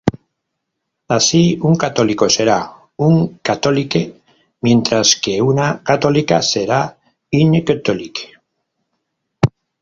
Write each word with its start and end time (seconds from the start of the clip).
Así, 1.17 1.43
un 1.61 1.75
católico 1.75 2.27
será 2.27 2.73
"un 2.97 3.37
catholique", 3.43 4.19
mientras 4.61 5.15
que 5.17 5.39
una 5.43 5.83
católica 5.83 6.41
será 6.41 6.97
"une 7.31 7.63
catholique". 7.63 8.31